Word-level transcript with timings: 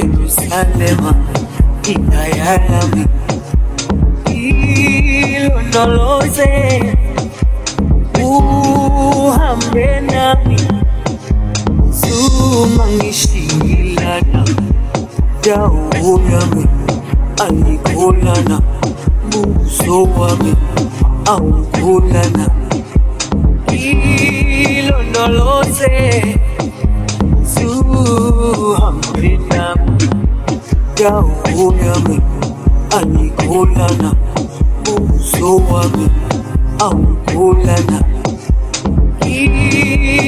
Jerusalem 0.00 1.00
inayalami 1.92 3.04
ilondoloze 5.36 6.50
uhambe 8.24 9.86
nami. 10.12 10.56
Zuma 12.00 12.84
ngishilana 12.96 14.42
yami. 15.46 16.64
Angikholana 17.44 18.56
buso 19.30 19.96
wami 20.16 20.52
awukholana 21.32 22.46
ilondoloze 24.68 25.92
zuhambe 27.52 29.30
nami 29.48 29.79
mdau 31.00 31.30
yami 31.84 32.20
anikulana 32.98 34.10
uso 34.92 35.56
wami 35.56 36.06
on, 36.80 37.16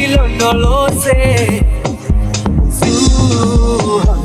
ilondoloze 0.04 1.20
zuha. 2.78 4.21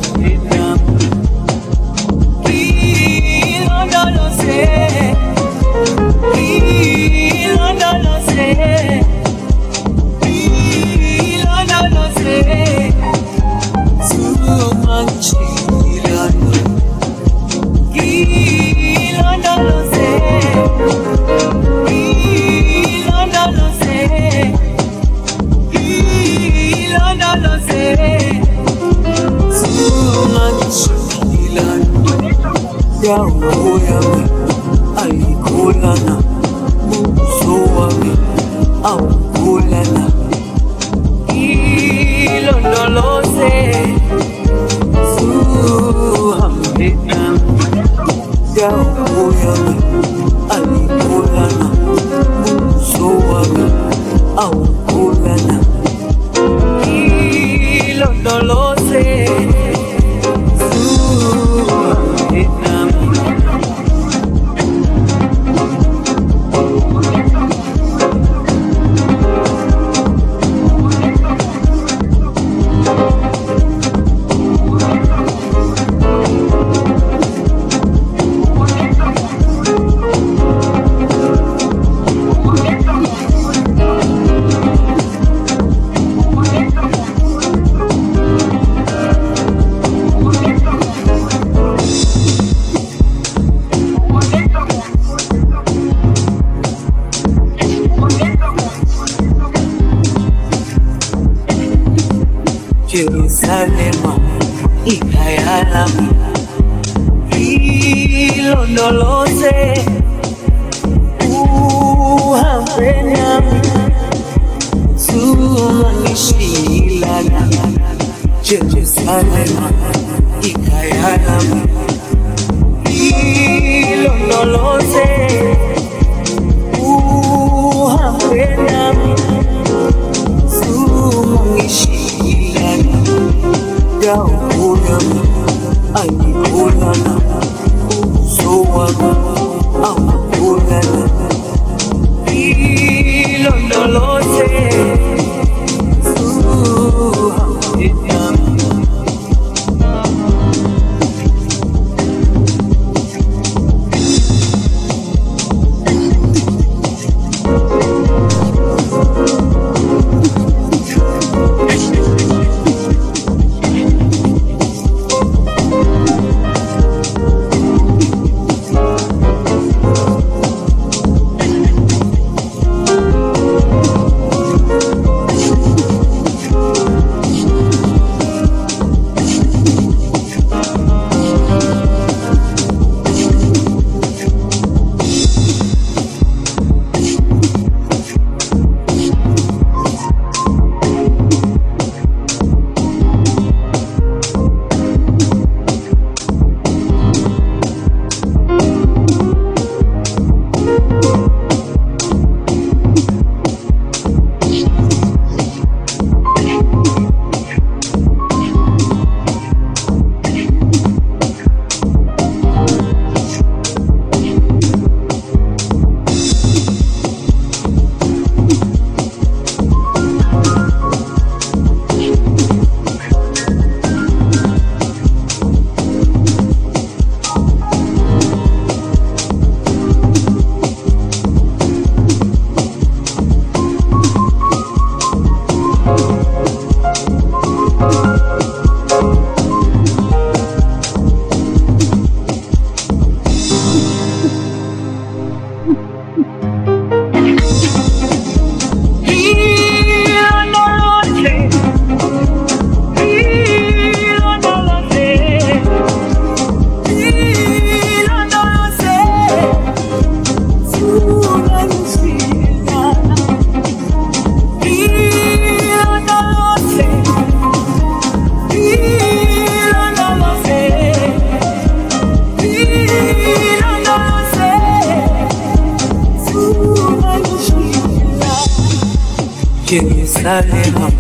Jerusalema 280.28 280.92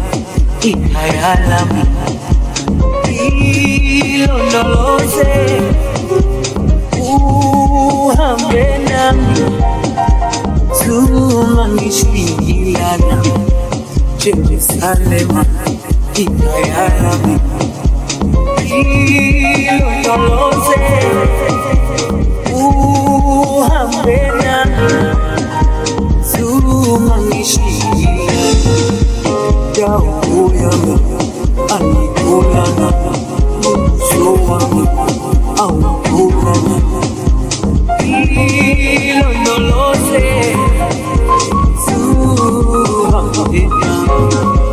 ikayalami 0.63 1.83
ilondoloze 4.15 5.27
uhambe 7.12 8.65
nami 8.89 9.39
tungangishiyilana 10.79 13.18
Jerusalema 14.24 15.44
ikayalami 16.15 17.35
ilondoloze 19.68 20.79
uhambe 22.63 24.19
nami 24.44 24.88
tungangishiyilana 26.31 29.06
dawo 29.77 30.41
yami 30.62 30.94
angikholana 31.75 32.88
ubuso 33.69 34.29
wami 34.47 34.83
awukholana 35.63 36.75
ilondoloze 39.07 40.25
suhambe 41.83 43.62
nami 43.79 44.67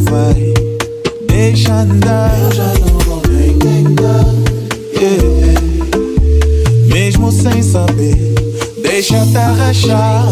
vai, 0.00 0.54
deixa 1.26 1.72
andar. 1.72 2.38
Eu 2.40 2.52
já 2.52 2.74
não 2.80 2.98
vou 3.00 3.22
me 3.28 3.50
entender 3.50 4.00
Yeah. 5.00 5.60
Mesmo 6.86 7.32
sem 7.32 7.62
saber, 7.62 8.34
deixa 8.82 9.24
te 9.26 9.38
rachar. 9.58 10.26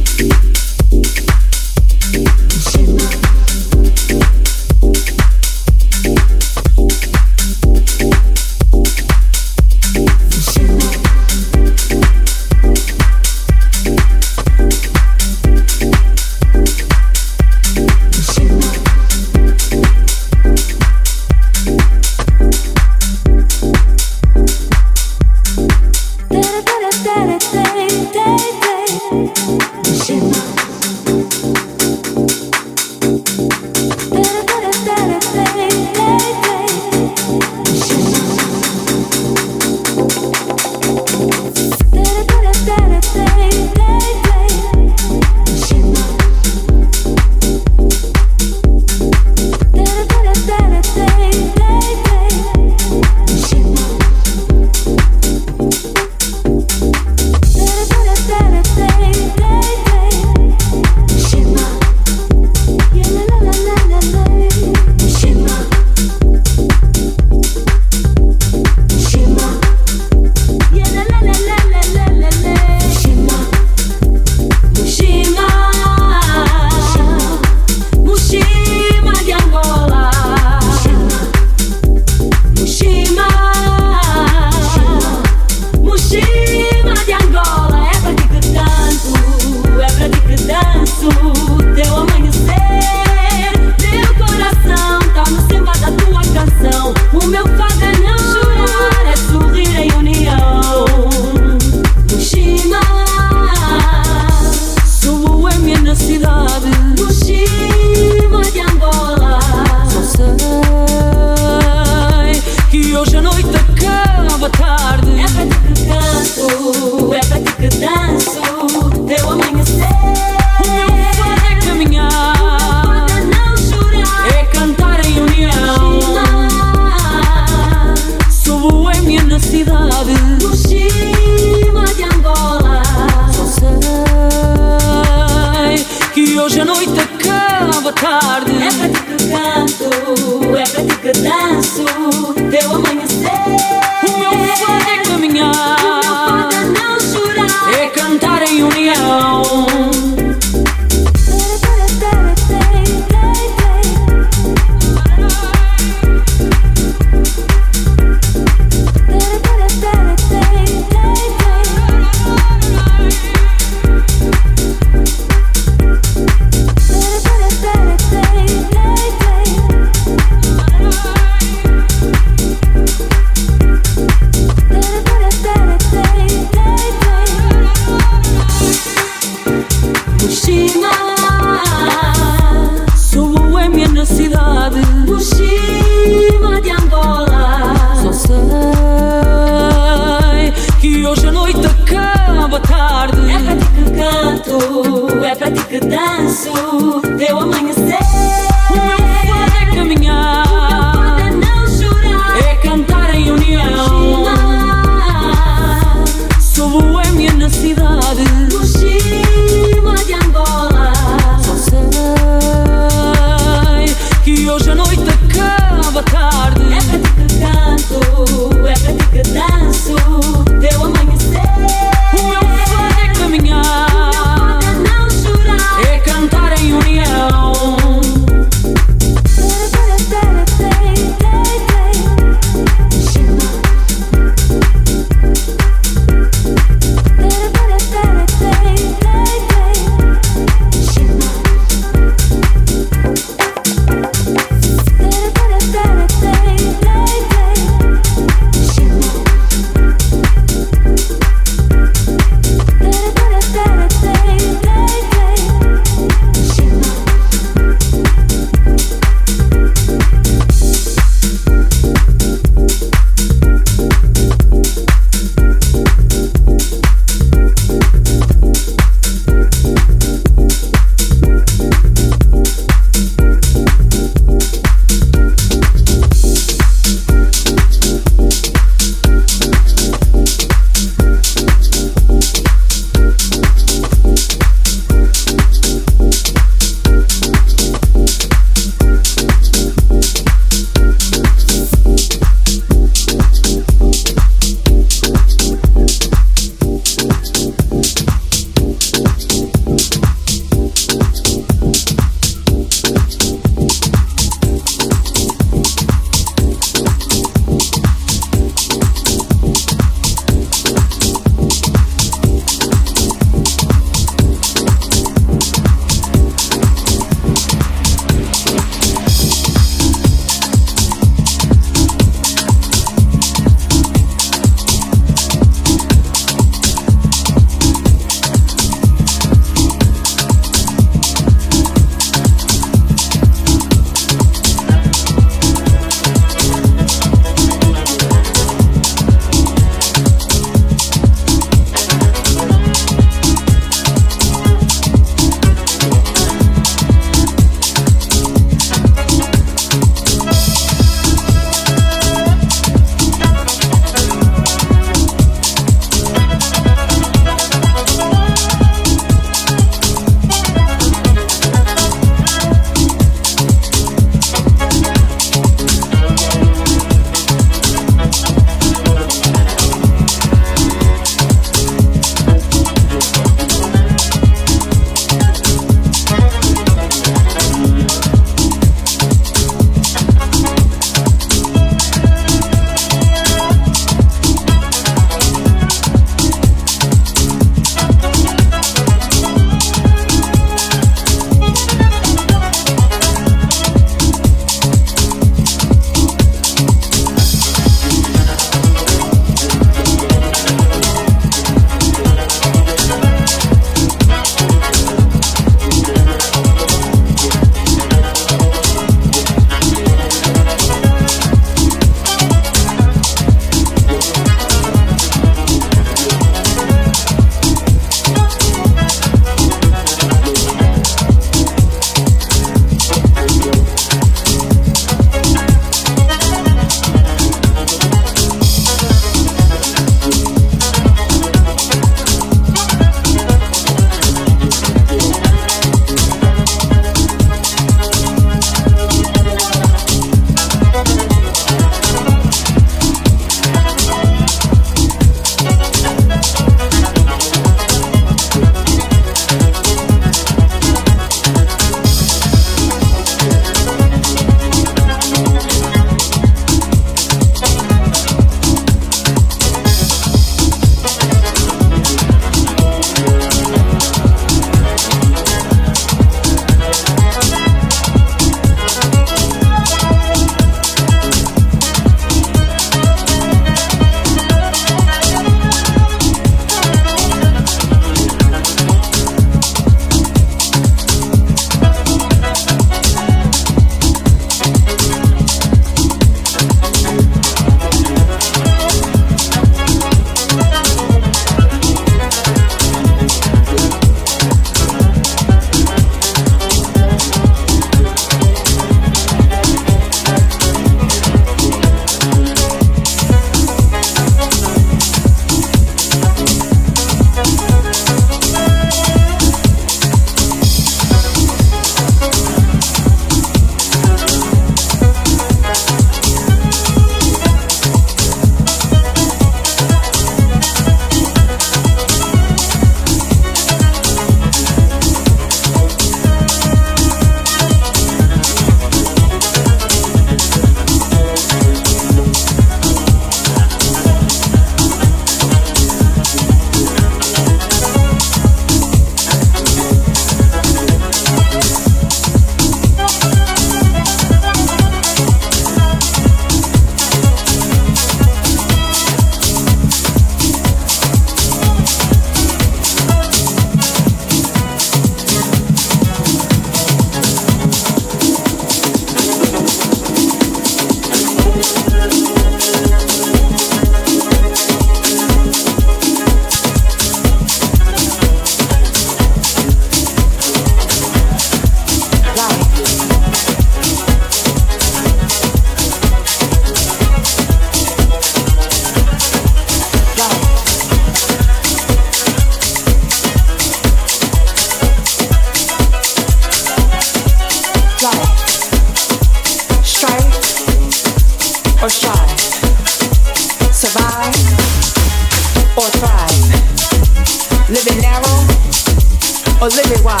Or 599.40 599.48
live 599.48 599.70
it 599.70 599.84
wide. 599.84 600.00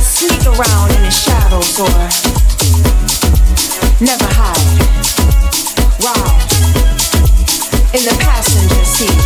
Sneak 0.00 0.46
around 0.46 0.90
in 0.94 1.02
the 1.02 1.10
shadows 1.10 1.78
or 1.78 1.90
never 4.00 4.28
hide. 4.30 4.78
Ride 6.04 6.46
in 7.94 8.04
the 8.04 8.16
passenger 8.20 8.84
seat 8.84 9.16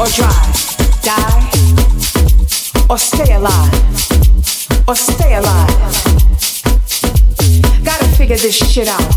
or 0.00 0.08
drive. 0.18 0.50
Die 1.02 1.50
or 2.90 2.98
stay 2.98 3.34
alive 3.34 3.72
or 4.88 4.96
stay 4.96 5.34
alive. 5.34 5.68
Gotta 7.84 8.06
figure 8.16 8.36
this 8.36 8.56
shit 8.56 8.88
out 8.88 9.16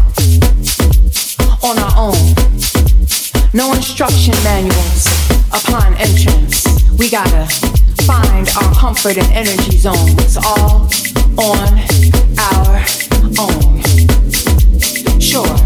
on 1.64 1.78
our 1.80 1.94
own. 1.98 2.36
No 3.54 3.74
instruction 3.74 4.36
manuals 4.44 5.08
upon 5.52 5.96
entrance. 5.96 6.66
We 6.98 7.10
gotta 7.10 7.48
find 8.06 8.48
our 8.50 8.74
comfort 8.76 9.18
and 9.18 9.28
energy 9.32 9.78
zones 9.78 10.38
all 10.38 10.88
on 11.38 11.74
our 12.38 12.78
own. 13.40 13.82
Sure, 15.20 15.58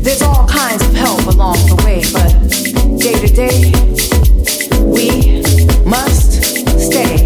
there's 0.00 0.22
all 0.22 0.48
kinds 0.48 0.82
of 0.82 0.94
help 0.94 1.26
along 1.26 1.56
the 1.68 1.76
way, 1.84 2.00
but 2.12 2.32
day 2.98 3.14
to 3.20 3.28
day, 3.32 3.70
we 4.82 5.42
must 5.84 6.32
stay 6.80 7.23